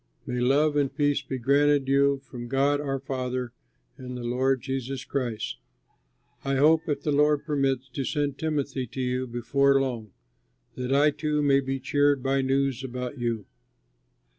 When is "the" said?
4.17-4.23, 7.03-7.11